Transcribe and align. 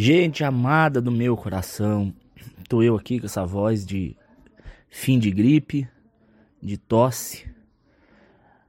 Gente 0.00 0.44
amada 0.44 1.02
do 1.02 1.10
meu 1.10 1.36
coração, 1.36 2.14
tô 2.68 2.84
eu 2.84 2.94
aqui 2.94 3.18
com 3.18 3.26
essa 3.26 3.44
voz 3.44 3.84
de 3.84 4.16
fim 4.88 5.18
de 5.18 5.28
gripe, 5.28 5.88
de 6.62 6.78
tosse. 6.78 7.50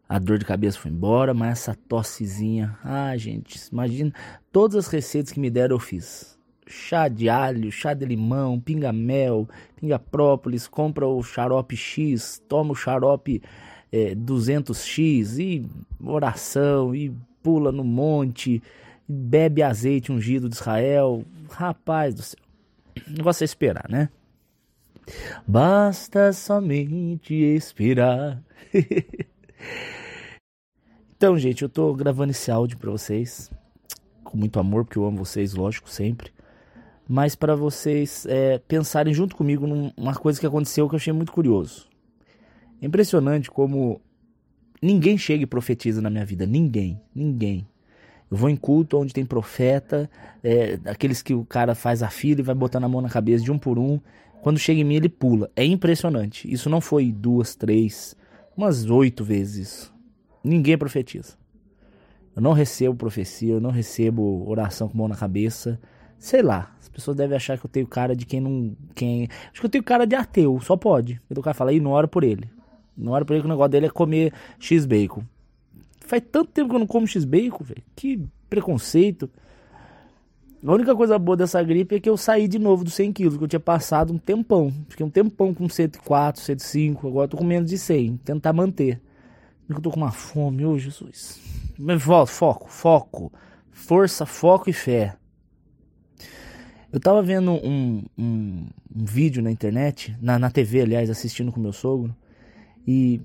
A 0.09 0.17
dor 0.17 0.39
de 0.39 0.45
cabeça 0.45 0.79
foi 0.79 0.89
embora, 0.89 1.31
mas 1.31 1.51
essa 1.51 1.75
tossezinha, 1.87 2.75
ah, 2.83 3.15
gente, 3.15 3.59
imagina, 3.71 4.11
todas 4.51 4.75
as 4.75 4.87
receitas 4.87 5.31
que 5.31 5.39
me 5.39 5.51
deram 5.51 5.75
eu 5.75 5.79
fiz. 5.79 6.35
Chá 6.65 7.07
de 7.07 7.29
alho, 7.29 7.71
chá 7.71 7.93
de 7.93 8.07
limão, 8.07 8.59
pinga 8.59 8.91
mel, 8.91 9.47
pinga 9.75 9.99
própolis, 9.99 10.67
compra 10.67 11.07
o 11.07 11.21
xarope 11.21 11.77
X, 11.77 12.41
toma 12.49 12.71
o 12.71 12.75
xarope 12.75 13.39
é, 13.91 14.15
200X 14.15 15.37
e 15.37 15.63
oração 16.03 16.95
e 16.95 17.13
pula 17.43 17.71
no 17.71 17.83
monte 17.83 18.63
bebe 19.09 19.63
azeite 19.63 20.11
ungido 20.11 20.47
de 20.47 20.55
Israel. 20.55 21.25
Rapaz 21.49 22.13
do 22.13 22.21
céu. 22.21 22.39
O 23.07 23.11
negócio 23.11 23.43
é 23.43 23.45
esperar, 23.45 23.89
né? 23.89 24.09
Basta 25.47 26.31
somente 26.31 27.33
esperar. 27.33 28.43
então, 31.17 31.37
gente, 31.39 31.63
eu 31.63 31.69
tô 31.69 31.93
gravando 31.95 32.31
esse 32.31 32.51
áudio 32.51 32.77
para 32.77 32.91
vocês 32.91 33.49
com 34.23 34.37
muito 34.37 34.59
amor, 34.59 34.85
porque 34.85 34.99
eu 34.99 35.05
amo 35.05 35.25
vocês, 35.25 35.55
lógico, 35.55 35.89
sempre. 35.89 36.31
Mas 37.07 37.33
para 37.33 37.55
vocês 37.55 38.27
é, 38.27 38.59
pensarem 38.59 39.11
junto 39.11 39.35
comigo 39.35 39.65
numa 39.65 40.13
coisa 40.13 40.39
que 40.39 40.45
aconteceu 40.45 40.87
que 40.87 40.93
eu 40.93 40.97
achei 40.97 41.11
muito 41.11 41.31
curioso. 41.31 41.87
É 42.79 42.85
impressionante 42.85 43.49
como 43.49 43.99
ninguém 44.79 45.17
chega 45.17 45.43
e 45.43 45.47
profetiza 45.47 45.99
na 45.99 46.11
minha 46.11 46.23
vida. 46.23 46.45
Ninguém, 46.45 47.01
ninguém. 47.15 47.67
Eu 48.29 48.37
vou 48.37 48.49
em 48.49 48.55
culto 48.55 48.97
onde 48.97 49.13
tem 49.13 49.25
profeta, 49.25 50.09
é, 50.43 50.79
aqueles 50.85 51.21
que 51.21 51.33
o 51.33 51.43
cara 51.43 51.73
faz 51.73 52.03
a 52.03 52.09
fila 52.09 52.41
e 52.41 52.43
vai 52.43 52.55
botando 52.55 52.83
a 52.83 52.89
mão 52.89 53.01
na 53.01 53.09
cabeça 53.09 53.43
de 53.43 53.51
um 53.51 53.57
por 53.57 53.79
um. 53.79 53.99
Quando 54.41 54.59
chega 54.59 54.79
em 54.79 54.83
mim, 54.83 54.95
ele 54.95 55.09
pula. 55.09 55.49
É 55.55 55.65
impressionante. 55.65 56.51
Isso 56.51 56.69
não 56.69 56.79
foi 56.79 57.11
duas, 57.11 57.55
três, 57.55 58.15
umas 58.55 58.89
oito 58.89 59.23
vezes. 59.23 59.91
Ninguém 60.43 60.77
profetiza. 60.77 61.37
Eu 62.35 62.41
não 62.41 62.53
recebo 62.53 62.95
profecia, 62.95 63.53
eu 63.53 63.59
não 63.59 63.71
recebo 63.71 64.47
oração 64.47 64.87
com 64.87 64.97
mão 64.97 65.07
na 65.07 65.15
cabeça. 65.15 65.79
Sei 66.17 66.41
lá, 66.41 66.73
as 66.79 66.87
pessoas 66.87 67.17
devem 67.17 67.35
achar 67.35 67.57
que 67.57 67.65
eu 67.65 67.69
tenho 67.69 67.87
cara 67.87 68.15
de 68.15 68.25
quem 68.25 68.39
não. 68.39 68.75
Quem... 68.93 69.27
Acho 69.51 69.59
que 69.59 69.65
eu 69.65 69.69
tenho 69.69 69.83
cara 69.83 70.05
de 70.05 70.15
ateu, 70.15 70.59
só 70.61 70.77
pode. 70.77 71.19
O 71.29 71.41
cara 71.41 71.53
fala, 71.53 71.71
ora 71.89 72.07
por 72.07 72.23
ele. 72.23 72.49
Não 72.95 73.13
ora 73.13 73.25
por 73.25 73.33
ele 73.33 73.41
que 73.41 73.47
o 73.47 73.49
negócio 73.49 73.71
dele 73.71 73.87
é 73.87 73.89
comer 73.89 74.33
X-Bacon. 74.59 75.23
Faz 76.09 76.23
tanto 76.31 76.49
tempo 76.49 76.69
que 76.69 76.75
eu 76.75 76.79
não 76.79 76.87
como 76.87 77.05
X-Bacon, 77.05 77.63
velho. 77.63 77.83
Que 77.95 78.19
preconceito. 78.49 79.29
A 80.65 80.73
única 80.73 80.95
coisa 80.95 81.19
boa 81.19 81.37
dessa 81.37 81.61
gripe 81.61 81.97
é 81.97 81.99
que 81.99 82.09
eu 82.09 82.17
saí 82.17 82.47
de 82.47 82.57
novo 82.57 82.83
dos 82.83 82.95
100 82.95 83.13
quilos, 83.13 83.37
que 83.37 83.43
eu 83.43 83.47
tinha 83.47 83.59
passado 83.59 84.11
um 84.11 84.17
tempão. 84.17 84.73
Fiquei 84.89 85.05
um 85.05 85.09
tempão 85.11 85.53
com 85.53 85.69
104, 85.69 86.41
105, 86.41 87.07
agora 87.07 87.25
eu 87.25 87.29
tô 87.29 87.37
com 87.37 87.43
menos 87.43 87.69
de 87.69 87.77
100. 87.77 88.17
Tentar 88.25 88.53
manter. 88.53 88.99
Eu 89.69 89.79
tô 89.79 89.91
com 89.91 89.97
uma 89.97 90.11
fome, 90.11 90.65
ô 90.65 90.79
Jesus. 90.79 91.39
Mas 91.77 92.01
foco, 92.01 92.67
foco. 92.71 93.31
Força, 93.69 94.25
foco 94.25 94.67
e 94.67 94.73
fé. 94.73 95.15
Eu 96.91 96.99
tava 96.99 97.21
vendo 97.21 97.51
um, 97.51 98.03
um, 98.17 98.65
um 98.95 99.05
vídeo 99.05 99.43
na 99.43 99.51
internet, 99.51 100.17
na, 100.19 100.39
na 100.39 100.49
TV, 100.49 100.81
aliás, 100.81 101.07
assistindo 101.07 101.51
com 101.51 101.59
meu 101.59 101.71
sogro. 101.71 102.15
E 102.87 103.21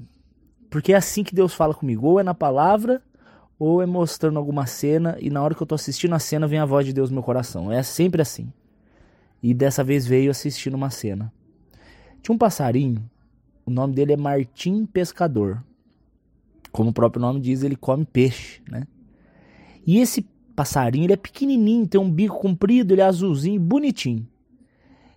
porque 0.74 0.92
é 0.92 0.96
assim 0.96 1.22
que 1.22 1.36
Deus 1.36 1.54
fala 1.54 1.72
comigo, 1.72 2.04
ou 2.04 2.18
é 2.18 2.24
na 2.24 2.34
palavra, 2.34 3.00
ou 3.56 3.80
é 3.80 3.86
mostrando 3.86 4.40
alguma 4.40 4.66
cena, 4.66 5.16
e 5.20 5.30
na 5.30 5.40
hora 5.40 5.54
que 5.54 5.62
eu 5.62 5.66
tô 5.68 5.76
assistindo 5.76 6.12
a 6.14 6.18
cena 6.18 6.48
vem 6.48 6.58
a 6.58 6.66
voz 6.66 6.84
de 6.84 6.92
Deus 6.92 7.10
no 7.10 7.14
meu 7.14 7.22
coração. 7.22 7.70
É 7.70 7.80
sempre 7.84 8.20
assim. 8.20 8.52
E 9.40 9.54
dessa 9.54 9.84
vez 9.84 10.04
veio 10.04 10.32
assistindo 10.32 10.74
uma 10.74 10.90
cena. 10.90 11.32
Tinha 12.20 12.34
um 12.34 12.38
passarinho, 12.38 13.08
o 13.64 13.70
nome 13.70 13.94
dele 13.94 14.14
é 14.14 14.16
Martim 14.16 14.84
Pescador. 14.84 15.62
Como 16.72 16.90
o 16.90 16.92
próprio 16.92 17.22
nome 17.22 17.38
diz, 17.38 17.62
ele 17.62 17.76
come 17.76 18.04
peixe, 18.04 18.60
né? 18.68 18.82
E 19.86 20.00
esse 20.00 20.28
passarinho, 20.56 21.04
ele 21.04 21.12
é 21.12 21.16
pequenininho, 21.16 21.86
tem 21.86 22.00
um 22.00 22.10
bico 22.10 22.40
comprido, 22.40 22.92
ele 22.92 23.00
é 23.00 23.04
azulzinho, 23.04 23.60
bonitinho. 23.60 24.26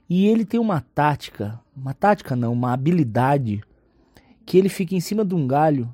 E 0.07 0.27
ele 0.27 0.45
tem 0.45 0.59
uma 0.59 0.81
tática, 0.81 1.59
uma 1.75 1.95
tática 1.95 2.35
não, 2.35 2.53
uma 2.53 2.73
habilidade 2.73 3.63
que 4.47 4.57
ele 4.57 4.69
fica 4.69 4.95
em 4.95 5.01
cima 5.01 5.25
de 5.25 5.35
um 5.35 5.45
galho 5.45 5.93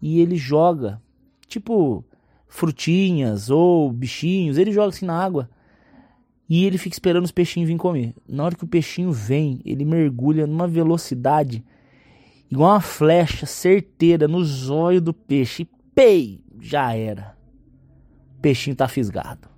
e 0.00 0.20
ele 0.20 0.36
joga, 0.36 1.02
tipo 1.48 2.04
frutinhas 2.46 3.50
ou 3.50 3.92
bichinhos, 3.92 4.56
ele 4.56 4.70
joga 4.70 4.90
assim 4.90 5.04
na 5.04 5.20
água 5.20 5.50
e 6.48 6.64
ele 6.64 6.78
fica 6.78 6.94
esperando 6.94 7.24
os 7.24 7.32
peixinhos 7.32 7.66
virem 7.66 7.76
comer. 7.76 8.14
Na 8.26 8.44
hora 8.44 8.54
que 8.54 8.62
o 8.62 8.68
peixinho 8.68 9.10
vem, 9.12 9.60
ele 9.64 9.84
mergulha 9.84 10.46
numa 10.46 10.68
velocidade 10.68 11.62
igual 12.48 12.70
uma 12.70 12.80
flecha 12.80 13.44
certeira 13.44 14.28
no 14.28 14.42
zóio 14.44 15.00
do 15.00 15.12
peixe. 15.12 15.64
E 15.64 15.68
pei, 15.92 16.40
já 16.60 16.94
era. 16.94 17.36
O 18.38 18.40
peixinho 18.40 18.76
tá 18.76 18.86
fisgado. 18.86 19.48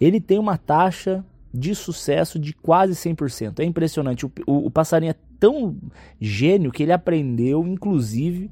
Ele 0.00 0.20
tem 0.20 0.38
uma 0.38 0.56
taxa 0.56 1.22
de 1.52 1.74
sucesso 1.74 2.38
de 2.38 2.54
quase 2.54 2.94
100%. 2.94 3.60
É 3.60 3.64
impressionante. 3.64 4.24
O, 4.24 4.32
o, 4.46 4.66
o 4.66 4.70
passarinho 4.70 5.10
é 5.10 5.27
tão 5.38 5.76
gênio 6.20 6.72
que 6.72 6.82
ele 6.82 6.92
aprendeu, 6.92 7.66
inclusive, 7.66 8.50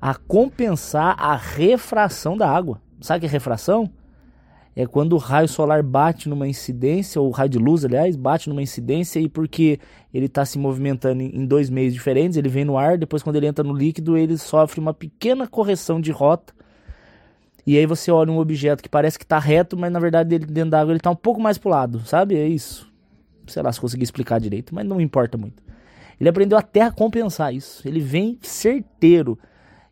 a 0.00 0.14
compensar 0.14 1.16
a 1.18 1.36
refração 1.36 2.36
da 2.36 2.48
água. 2.48 2.80
Sabe 3.00 3.20
que 3.20 3.26
é 3.26 3.28
refração? 3.28 3.90
É 4.74 4.86
quando 4.86 5.14
o 5.14 5.18
raio 5.18 5.48
solar 5.48 5.82
bate 5.82 6.28
numa 6.28 6.46
incidência, 6.46 7.20
ou 7.20 7.28
o 7.28 7.32
raio 7.32 7.48
de 7.48 7.58
luz, 7.58 7.84
aliás, 7.84 8.14
bate 8.14 8.48
numa 8.48 8.62
incidência 8.62 9.18
e 9.18 9.28
porque 9.28 9.80
ele 10.14 10.26
está 10.26 10.44
se 10.44 10.56
movimentando 10.56 11.20
em 11.20 11.44
dois 11.44 11.68
meios 11.68 11.92
diferentes, 11.92 12.36
ele 12.36 12.48
vem 12.48 12.64
no 12.64 12.78
ar, 12.78 12.96
depois 12.96 13.20
quando 13.20 13.34
ele 13.34 13.48
entra 13.48 13.64
no 13.64 13.74
líquido, 13.74 14.16
ele 14.16 14.38
sofre 14.38 14.78
uma 14.78 14.94
pequena 14.94 15.48
correção 15.48 16.00
de 16.00 16.12
rota. 16.12 16.54
E 17.66 17.76
aí 17.76 17.86
você 17.86 18.10
olha 18.10 18.30
um 18.30 18.38
objeto 18.38 18.82
que 18.82 18.88
parece 18.88 19.18
que 19.18 19.24
está 19.24 19.38
reto, 19.38 19.76
mas 19.76 19.90
na 19.90 19.98
verdade 19.98 20.34
ele, 20.34 20.46
dentro 20.46 20.70
da 20.70 20.80
água 20.80 20.92
ele 20.92 21.00
está 21.00 21.10
um 21.10 21.16
pouco 21.16 21.40
mais 21.40 21.58
para 21.58 21.68
o 21.68 21.70
lado, 21.72 22.00
sabe? 22.06 22.36
É 22.36 22.46
isso. 22.46 22.90
Sei 23.48 23.62
lá 23.62 23.72
se 23.72 23.80
consegui 23.80 24.04
explicar 24.04 24.38
direito, 24.38 24.74
mas 24.74 24.86
não 24.86 25.00
importa 25.00 25.36
muito. 25.36 25.60
Ele 26.18 26.28
aprendeu 26.28 26.58
até 26.58 26.82
a 26.82 26.90
compensar 26.90 27.54
isso. 27.54 27.86
Ele 27.86 28.00
vem 28.00 28.38
certeiro 28.42 29.38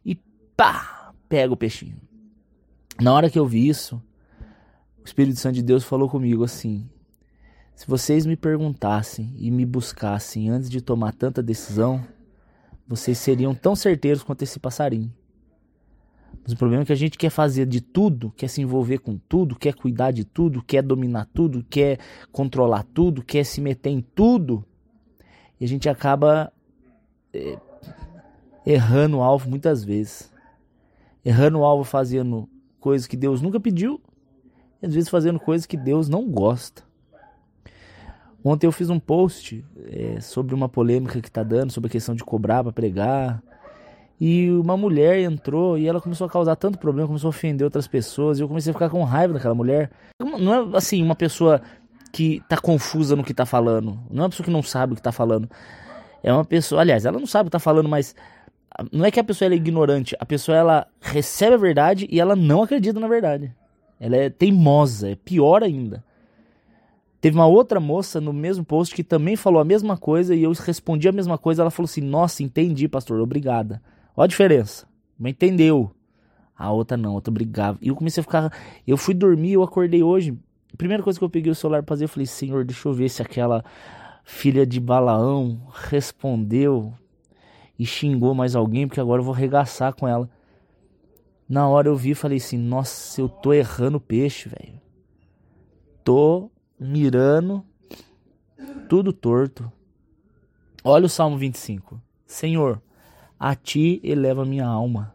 e 0.05 0.15
pá, 0.57 1.13
pega 1.29 1.53
o 1.53 1.57
peixinho. 1.57 1.97
Na 3.01 3.13
hora 3.13 3.31
que 3.31 3.39
eu 3.39 3.47
vi 3.47 3.69
isso, 3.69 4.03
o 5.03 5.05
Espírito 5.05 5.39
Santo 5.39 5.55
de 5.55 5.63
Deus 5.63 5.85
falou 5.85 6.09
comigo 6.09 6.43
assim: 6.43 6.89
se 7.75 7.87
vocês 7.87 8.25
me 8.25 8.37
perguntassem 8.37 9.35
e 9.37 9.51
me 9.51 9.67
buscassem 9.67 10.49
antes 10.49 10.71
de 10.71 10.81
tomar 10.81 11.13
tanta 11.13 11.43
decisão, 11.43 12.03
vocês 12.89 13.19
seriam 13.19 13.55
tão 13.55 13.77
certeiros 13.77 14.23
quanto 14.23 14.43
esse 14.43 14.59
passarinho. 14.59 15.13
Mas 16.43 16.53
o 16.53 16.57
problema 16.57 16.85
é 16.85 16.87
que 16.87 16.93
a 16.93 16.97
gente 16.97 17.19
quer 17.19 17.31
fazer 17.31 17.67
de 17.67 17.81
tudo, 17.81 18.33
quer 18.37 18.49
se 18.49 18.63
envolver 18.63 18.99
com 18.99 19.19
tudo, 19.19 19.57
quer 19.57 19.75
cuidar 19.75 20.13
de 20.13 20.25
tudo, 20.25 20.63
quer 20.63 20.83
dominar 20.83 21.29
tudo, 21.35 21.65
quer 21.69 21.99
controlar 22.33 22.85
tudo, 22.95 23.23
quer 23.23 23.45
se 23.45 23.61
meter 23.61 23.91
em 23.91 24.01
tudo. 24.01 24.65
E 25.61 25.65
a 25.65 25.69
gente 25.69 25.89
acaba 25.89 26.53
é, 27.33 27.59
errando 28.65 29.19
o 29.19 29.23
alvo 29.23 29.49
muitas 29.49 29.85
vezes. 29.85 30.33
Errando 31.25 31.59
o 31.59 31.65
alvo 31.65 31.85
fazendo 31.85 32.49
coisas 32.81 33.07
que 33.07 33.17
Deus 33.17 33.43
nunca 33.43 33.59
pediu, 33.59 34.01
e 34.81 34.87
às 34.87 34.95
vezes 34.95 35.09
fazendo 35.09 35.41
coisas 35.41 35.67
que 35.67 35.77
Deus 35.77 36.09
não 36.09 36.29
gosta. 36.29 36.83
Ontem 38.45 38.67
eu 38.67 38.71
fiz 38.71 38.89
um 38.89 39.01
post 39.01 39.65
é, 39.91 40.21
sobre 40.21 40.55
uma 40.55 40.69
polêmica 40.69 41.21
que 41.21 41.27
está 41.27 41.43
dando, 41.43 41.73
sobre 41.73 41.89
a 41.89 41.91
questão 41.91 42.15
de 42.15 42.23
cobrar 42.23 42.63
para 42.63 42.73
pregar. 42.73 43.43
E 44.21 44.49
uma 44.53 44.77
mulher 44.77 45.19
entrou 45.19 45.77
e 45.77 45.89
ela 45.89 46.01
começou 46.01 46.29
a 46.29 46.31
causar 46.31 46.55
tanto 46.55 46.79
problema, 46.79 47.09
começou 47.09 47.27
a 47.27 47.31
ofender 47.31 47.65
outras 47.65 47.89
pessoas. 47.89 48.39
E 48.39 48.43
eu 48.43 48.49
comecei 48.49 48.71
a 48.71 48.73
ficar 48.73 48.89
com 48.89 49.03
raiva 49.03 49.35
daquela 49.35 49.55
mulher. 49.55 49.91
Não 50.21 50.55
é 50.55 50.77
assim, 50.77 51.03
uma 51.03 51.17
pessoa 51.17 51.61
que 52.17 52.43
tá 52.49 52.57
confusa 52.57 53.15
no 53.15 53.23
que 53.23 53.35
tá 53.35 53.45
falando. 53.45 54.01
Não 54.11 54.21
é 54.21 54.23
uma 54.23 54.31
pessoa 54.31 54.45
que 54.47 54.51
não 54.51 54.63
sabe 54.63 54.95
o 54.95 54.97
que 54.97 55.03
tá 55.03 55.13
falando. 55.13 55.51
É 56.23 56.33
uma 56.33 56.47
pessoa, 56.47 56.81
aliás, 56.81 57.05
ela 57.05 57.19
não 57.19 57.27
sabe 57.27 57.43
o 57.43 57.51
que 57.51 57.53
tá 57.53 57.59
falando, 57.59 57.91
mas 57.91 58.17
não 58.91 59.05
é 59.05 59.11
que 59.11 59.21
a 59.21 59.25
pessoa 59.25 59.53
é 59.53 59.55
ignorante, 59.55 60.17
a 60.19 60.25
pessoa 60.25 60.57
ela 60.57 60.87
recebe 60.99 61.53
a 61.53 61.59
verdade 61.59 62.09
e 62.11 62.19
ela 62.19 62.35
não 62.35 62.63
acredita 62.63 62.99
na 62.99 63.07
verdade. 63.07 63.55
Ela 64.01 64.17
é 64.17 64.31
teimosa, 64.31 65.11
é 65.11 65.15
pior 65.15 65.63
ainda. 65.63 66.03
Teve 67.21 67.37
uma 67.37 67.47
outra 67.47 67.79
moça 67.79 68.19
no 68.19 68.33
mesmo 68.33 68.65
post 68.65 68.95
que 68.95 69.05
também 69.05 69.37
falou 69.37 69.61
a 69.61 69.65
mesma 69.65 69.99
coisa 69.99 70.35
e 70.35 70.43
eu 70.43 70.53
respondi 70.53 71.07
a 71.07 71.13
mesma 71.13 71.37
coisa. 71.37 71.63
Ela 71.63 71.71
falou 71.71 71.85
assim: 71.85 72.01
Nossa, 72.01 72.43
entendi, 72.43 72.89
pastor, 72.89 73.21
obrigada. 73.21 73.83
Olha 74.17 74.25
a 74.25 74.29
diferença. 74.29 74.87
Mas 75.19 75.33
entendeu. 75.33 75.91
A 76.57 76.73
outra 76.73 76.97
não, 76.97 77.11
a 77.11 77.15
outra 77.15 77.31
brigava. 77.31 77.77
E 77.83 77.89
eu 77.89 77.95
comecei 77.95 78.23
a 78.23 78.25
ficar. 78.25 78.51
Eu 78.87 78.97
fui 78.97 79.13
dormir, 79.13 79.53
eu 79.53 79.63
acordei 79.63 80.03
hoje 80.03 80.35
primeira 80.77 81.03
coisa 81.03 81.19
que 81.19 81.25
eu 81.25 81.31
peguei 81.31 81.51
o 81.51 81.55
celular 81.55 81.83
para 81.83 81.95
fazer, 81.95 82.05
eu 82.05 82.09
falei, 82.09 82.27
Senhor, 82.27 82.65
deixa 82.65 82.89
eu 82.89 82.93
ver 82.93 83.09
se 83.09 83.23
aquela 83.23 83.65
filha 84.25 84.67
de 84.67 84.81
Balaão 84.81 85.61
respondeu 85.73 86.93
e 87.79 87.87
xingou 87.87 88.35
mais 88.35 88.57
alguém, 88.57 88.87
porque 88.87 89.01
agora 89.01 89.21
eu 89.21 89.25
vou 89.25 89.35
regaçar 89.35 89.95
com 89.95 90.07
ela. 90.07 90.29
Na 91.49 91.69
hora 91.69 91.89
eu 91.89 91.97
vi 91.97 92.11
e 92.11 92.15
falei 92.15 92.39
assim, 92.39 92.59
nossa, 92.59 93.21
eu 93.21 93.29
tô 93.29 93.53
errando 93.53 94.01
peixe, 94.01 94.49
velho. 94.49 94.81
tô 96.03 96.51
mirando 96.79 97.65
tudo 98.89 99.13
torto. 99.13 99.71
Olha 100.83 101.07
o 101.07 101.09
Salmo 101.09 101.37
25. 101.37 102.01
Senhor, 102.27 102.83
a 103.39 103.55
ti 103.55 104.01
eleva 104.03 104.45
minha 104.45 104.67
alma. 104.67 105.15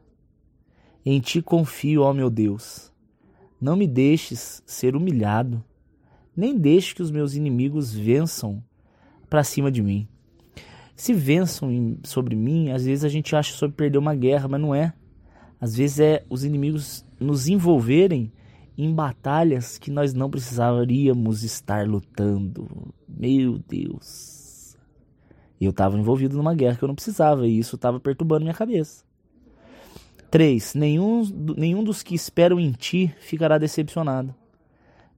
Em 1.05 1.19
ti 1.19 1.41
confio, 1.41 2.03
ó 2.03 2.13
meu 2.13 2.29
Deus. 2.29 2.90
Não 3.61 3.75
me 3.75 3.85
deixes 3.85 4.63
ser 4.65 4.95
humilhado, 4.95 5.63
nem 6.35 6.57
deixe 6.57 6.95
que 6.95 7.01
os 7.03 7.11
meus 7.11 7.35
inimigos 7.35 7.93
vençam 7.93 8.63
para 9.29 9.43
cima 9.43 9.71
de 9.71 9.83
mim. 9.83 10.07
Se 10.95 11.13
vençam 11.13 11.97
sobre 12.03 12.35
mim, 12.35 12.71
às 12.71 12.85
vezes 12.85 13.03
a 13.03 13.09
gente 13.09 13.35
acha 13.35 13.53
sobre 13.53 13.75
perder 13.75 13.99
uma 13.99 14.15
guerra, 14.15 14.47
mas 14.47 14.59
não 14.59 14.73
é. 14.73 14.93
Às 15.59 15.75
vezes 15.75 15.99
é 15.99 16.25
os 16.27 16.43
inimigos 16.43 17.05
nos 17.19 17.47
envolverem 17.47 18.31
em 18.75 18.91
batalhas 18.93 19.77
que 19.77 19.91
nós 19.91 20.11
não 20.11 20.29
precisaríamos 20.29 21.43
estar 21.43 21.87
lutando. 21.87 22.91
Meu 23.07 23.59
Deus. 23.59 24.75
Eu 25.59 25.69
estava 25.69 25.95
envolvido 25.95 26.35
numa 26.35 26.55
guerra 26.55 26.77
que 26.77 26.83
eu 26.83 26.87
não 26.87 26.95
precisava 26.95 27.47
e 27.47 27.59
isso 27.59 27.75
estava 27.75 27.99
perturbando 27.99 28.41
minha 28.41 28.55
cabeça. 28.55 29.05
3. 30.31 30.73
Nenhum, 30.75 31.23
nenhum 31.57 31.83
dos 31.83 32.01
que 32.01 32.15
esperam 32.15 32.59
em 32.59 32.71
ti 32.71 33.13
ficará 33.19 33.57
decepcionado. 33.57 34.33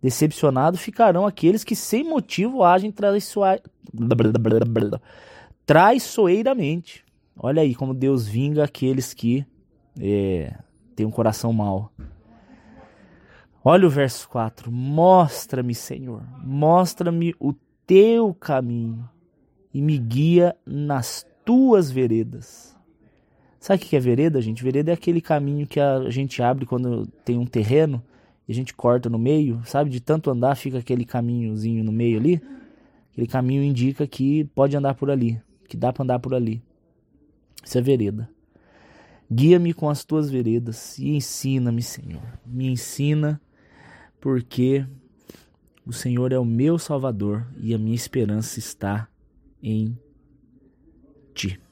Decepcionado 0.01 0.77
ficarão 0.77 1.25
aqueles 1.25 1.63
que 1.63 1.75
sem 1.75 2.03
motivo 2.03 2.63
agem 2.63 2.91
traiçoeiramente. 5.65 7.05
Olha 7.37 7.61
aí 7.61 7.73
como 7.73 7.93
Deus 7.93 8.27
vinga 8.27 8.65
aqueles 8.65 9.13
que 9.13 9.45
é, 9.99 10.57
têm 10.95 11.05
um 11.05 11.11
coração 11.11 11.53
mau. 11.53 11.89
Olha 13.63 13.87
o 13.87 13.89
verso 13.89 14.27
4. 14.27 14.69
Mostra-me, 14.69 15.73
Senhor, 15.73 16.21
mostra-me 16.43 17.33
o 17.39 17.53
teu 17.87 18.33
caminho 18.33 19.07
e 19.73 19.81
me 19.81 19.97
guia 19.97 20.53
nas 20.65 21.25
tuas 21.45 21.89
veredas. 21.89 22.72
Sabe 23.63 23.81
o 23.81 23.87
que 23.87 23.95
é 23.95 23.99
vereda, 24.01 24.41
gente? 24.41 24.61
Vereda 24.61 24.91
é 24.91 24.93
aquele 24.93 25.21
caminho 25.21 25.65
que 25.65 25.79
a 25.79 26.09
gente 26.09 26.43
abre 26.43 26.65
quando 26.65 27.07
tem 27.23 27.37
um 27.37 27.45
terreno 27.45 28.03
e 28.45 28.51
a 28.51 28.53
gente 28.53 28.73
corta 28.73 29.09
no 29.09 29.17
meio, 29.17 29.61
sabe? 29.63 29.89
De 29.89 30.01
tanto 30.01 30.29
andar, 30.29 30.55
fica 30.55 30.79
aquele 30.79 31.05
caminhozinho 31.05 31.81
no 31.81 31.89
meio 31.93 32.19
ali. 32.19 32.41
Aquele 33.13 33.25
caminho 33.25 33.63
indica 33.63 34.05
que 34.05 34.43
pode 34.53 34.75
andar 34.75 34.95
por 34.95 35.09
ali, 35.09 35.41
que 35.69 35.77
dá 35.77 35.93
para 35.93 36.03
andar 36.03 36.19
por 36.19 36.33
ali. 36.33 36.61
Isso 37.63 37.77
é 37.77 37.81
vereda. 37.81 38.29
Guia-me 39.31 39.73
com 39.73 39.89
as 39.89 40.03
tuas 40.03 40.29
veredas 40.29 40.99
e 40.99 41.11
ensina-me, 41.11 41.81
Senhor. 41.81 42.21
Me 42.45 42.67
ensina 42.67 43.39
porque 44.19 44.85
o 45.85 45.93
Senhor 45.93 46.33
é 46.33 46.37
o 46.37 46.43
meu 46.43 46.77
Salvador 46.77 47.47
e 47.61 47.73
a 47.73 47.77
minha 47.77 47.95
esperança 47.95 48.59
está 48.59 49.07
em 49.63 49.97
Ti. 51.33 51.62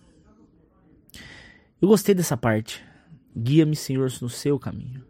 Eu 1.81 1.87
gostei 1.87 2.13
dessa 2.13 2.37
parte. 2.37 2.83
Guia-me, 3.35 3.75
Senhor, 3.75 4.11
no 4.21 4.29
seu 4.29 4.59
caminho. 4.59 5.03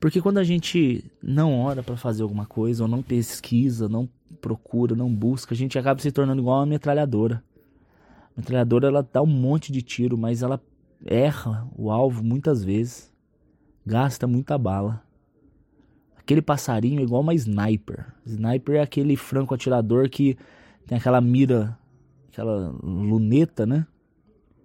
Porque 0.00 0.18
quando 0.18 0.38
a 0.38 0.44
gente 0.44 1.04
não 1.22 1.60
ora 1.60 1.82
para 1.82 1.94
fazer 1.94 2.22
alguma 2.22 2.46
coisa, 2.46 2.84
ou 2.84 2.88
não 2.88 3.02
pesquisa, 3.02 3.86
não 3.86 4.08
procura, 4.40 4.96
não 4.96 5.12
busca, 5.14 5.52
a 5.52 5.56
gente 5.56 5.78
acaba 5.78 6.00
se 6.00 6.10
tornando 6.10 6.40
igual 6.40 6.60
uma 6.60 6.66
metralhadora. 6.66 7.44
A 8.34 8.40
metralhadora 8.40 8.88
ela 8.88 9.06
dá 9.12 9.20
um 9.20 9.26
monte 9.26 9.70
de 9.70 9.82
tiro, 9.82 10.16
mas 10.16 10.42
ela 10.42 10.58
erra 11.04 11.68
o 11.76 11.90
alvo 11.90 12.24
muitas 12.24 12.64
vezes, 12.64 13.12
gasta 13.84 14.26
muita 14.26 14.56
bala. 14.56 15.02
Aquele 16.16 16.40
passarinho 16.40 17.00
é 17.00 17.02
igual 17.02 17.20
uma 17.20 17.34
sniper. 17.34 18.06
Sniper 18.24 18.76
é 18.76 18.80
aquele 18.80 19.16
franco 19.16 19.54
atirador 19.54 20.08
que 20.08 20.38
tem 20.86 20.96
aquela 20.96 21.20
mira, 21.20 21.78
aquela 22.30 22.70
luneta, 22.82 23.66
né? 23.66 23.86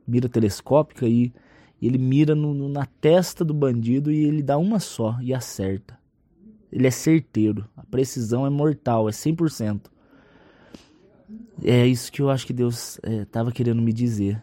Mira 0.06 0.28
telescópica 0.28 1.08
e 1.08 1.34
ele 1.82 1.98
mira 1.98 2.34
no, 2.34 2.54
no, 2.54 2.70
na 2.70 2.86
testa 2.86 3.44
do 3.44 3.54
bandido 3.54 4.12
e 4.12 4.24
ele 4.24 4.42
dá 4.42 4.58
uma 4.58 4.80
só 4.80 5.18
e 5.22 5.34
acerta. 5.34 5.98
Ele 6.72 6.88
é 6.88 6.92
certeiro. 6.92 7.70
A 7.76 7.84
precisão 7.84 8.46
é 8.46 8.50
mortal, 8.50 9.08
é 9.08 9.12
100%. 9.12 9.92
É 11.64 11.86
isso 11.86 12.12
que 12.12 12.22
eu 12.22 12.30
acho 12.30 12.48
que 12.48 12.54
Deus 12.54 13.00
estava 13.04 13.50
é, 13.50 13.54
querendo 13.54 13.82
me 13.82 13.94
dizer. 13.94 14.42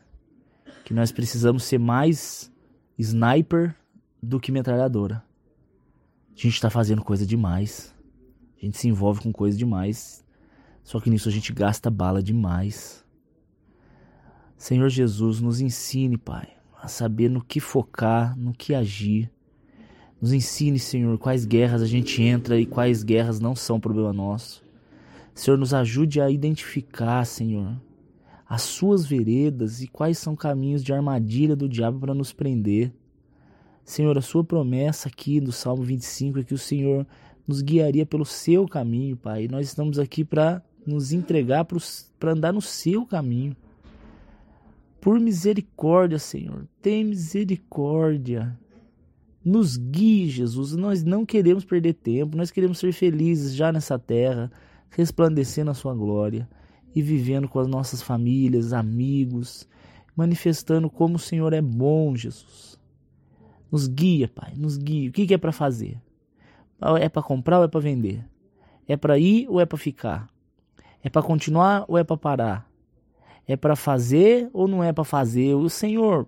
Que 0.84 0.94
nós 0.94 1.10
precisamos 1.10 1.64
ser 1.64 1.78
mais 1.78 2.52
sniper 2.98 3.74
do 4.22 4.38
que 4.38 4.52
metralhadora. 4.52 5.24
A 6.32 6.36
gente 6.36 6.54
está 6.54 6.70
fazendo 6.70 7.02
coisa 7.02 7.26
demais. 7.26 7.94
A 8.60 8.64
gente 8.64 8.78
se 8.78 8.88
envolve 8.88 9.22
com 9.22 9.32
coisa 9.32 9.56
demais. 9.56 10.24
Só 10.84 11.00
que 11.00 11.10
nisso 11.10 11.28
a 11.28 11.32
gente 11.32 11.52
gasta 11.52 11.90
bala 11.90 12.22
demais. 12.22 13.04
Senhor 14.60 14.90
Jesus, 14.90 15.40
nos 15.40 15.62
ensine, 15.62 16.18
Pai, 16.18 16.46
a 16.82 16.86
saber 16.86 17.30
no 17.30 17.42
que 17.42 17.58
focar, 17.58 18.38
no 18.38 18.52
que 18.52 18.74
agir. 18.74 19.32
Nos 20.20 20.34
ensine, 20.34 20.78
Senhor, 20.78 21.16
quais 21.16 21.46
guerras 21.46 21.80
a 21.80 21.86
gente 21.86 22.22
entra 22.22 22.60
e 22.60 22.66
quais 22.66 23.02
guerras 23.02 23.40
não 23.40 23.56
são 23.56 23.80
problema 23.80 24.12
nosso. 24.12 24.62
Senhor, 25.34 25.56
nos 25.56 25.72
ajude 25.72 26.20
a 26.20 26.30
identificar, 26.30 27.24
Senhor, 27.24 27.74
as 28.46 28.60
suas 28.60 29.06
veredas 29.06 29.80
e 29.80 29.88
quais 29.88 30.18
são 30.18 30.36
caminhos 30.36 30.84
de 30.84 30.92
armadilha 30.92 31.56
do 31.56 31.66
diabo 31.66 31.98
para 31.98 32.12
nos 32.12 32.30
prender. 32.30 32.92
Senhor, 33.82 34.18
a 34.18 34.22
sua 34.22 34.44
promessa 34.44 35.08
aqui 35.08 35.40
do 35.40 35.52
Salmo 35.52 35.84
25 35.84 36.38
é 36.38 36.44
que 36.44 36.52
o 36.52 36.58
Senhor 36.58 37.06
nos 37.48 37.62
guiaria 37.62 38.04
pelo 38.04 38.26
seu 38.26 38.68
caminho, 38.68 39.16
Pai. 39.16 39.44
E 39.44 39.48
nós 39.48 39.66
estamos 39.66 39.98
aqui 39.98 40.22
para 40.22 40.62
nos 40.86 41.14
entregar 41.14 41.64
para 41.64 42.32
andar 42.32 42.52
no 42.52 42.60
seu 42.60 43.06
caminho. 43.06 43.56
Por 45.00 45.18
misericórdia, 45.18 46.18
Senhor, 46.18 46.66
tem 46.82 47.04
misericórdia. 47.04 48.58
Nos 49.42 49.78
guie, 49.78 50.28
Jesus. 50.28 50.76
Nós 50.76 51.02
não 51.02 51.24
queremos 51.24 51.64
perder 51.64 51.94
tempo, 51.94 52.36
nós 52.36 52.50
queremos 52.50 52.78
ser 52.78 52.92
felizes 52.92 53.54
já 53.54 53.72
nessa 53.72 53.98
terra, 53.98 54.52
resplandecendo 54.90 55.70
a 55.70 55.74
Sua 55.74 55.94
glória 55.94 56.48
e 56.94 57.00
vivendo 57.00 57.48
com 57.48 57.58
as 57.58 57.66
nossas 57.66 58.02
famílias, 58.02 58.72
amigos, 58.74 59.66
manifestando 60.14 60.90
como 60.90 61.16
o 61.16 61.18
Senhor 61.18 61.52
é 61.54 61.62
bom, 61.62 62.14
Jesus. 62.14 62.78
Nos 63.70 63.86
guia, 63.86 64.28
Pai, 64.28 64.52
nos 64.56 64.76
guia. 64.76 65.08
O 65.08 65.12
que, 65.12 65.32
é 65.32 65.38
para 65.38 65.52
fazer? 65.52 65.98
É 67.00 67.08
para 67.08 67.22
comprar 67.22 67.58
ou 67.58 67.64
é 67.64 67.68
para 67.68 67.80
vender? 67.80 68.24
É 68.86 68.96
para 68.96 69.18
ir 69.18 69.48
ou 69.48 69.60
é 69.60 69.64
para 69.64 69.78
ficar? 69.78 70.28
É 71.02 71.08
para 71.08 71.22
continuar 71.22 71.84
ou 71.88 71.96
é 71.96 72.04
para 72.04 72.16
parar? 72.16 72.69
É 73.50 73.56
para 73.56 73.74
fazer 73.74 74.48
ou 74.52 74.68
não 74.68 74.84
é 74.84 74.92
para 74.92 75.02
fazer? 75.02 75.56
O 75.56 75.68
Senhor, 75.68 76.24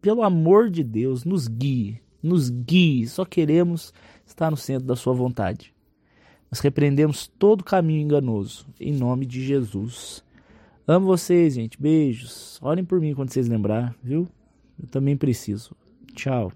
pelo 0.00 0.22
amor 0.22 0.70
de 0.70 0.82
Deus, 0.82 1.22
nos 1.22 1.46
guie, 1.46 2.00
nos 2.22 2.48
guie. 2.48 3.06
Só 3.06 3.26
queremos 3.26 3.92
estar 4.24 4.50
no 4.50 4.56
centro 4.56 4.86
da 4.86 4.96
Sua 4.96 5.12
vontade. 5.12 5.74
Nós 6.50 6.60
repreendemos 6.60 7.26
todo 7.38 7.62
caminho 7.62 8.00
enganoso, 8.00 8.66
em 8.80 8.90
nome 8.90 9.26
de 9.26 9.44
Jesus. 9.44 10.24
Amo 10.88 11.04
vocês, 11.04 11.52
gente. 11.52 11.78
Beijos. 11.78 12.58
Orem 12.62 12.86
por 12.86 12.98
mim 12.98 13.14
quando 13.14 13.30
vocês 13.30 13.48
lembrar, 13.48 13.94
viu? 14.02 14.26
Eu 14.82 14.88
também 14.88 15.14
preciso. 15.14 15.76
Tchau. 16.14 16.50